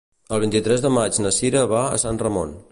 [0.37, 2.61] El vint-i-tres de maig na Cira va a Sant Ramon.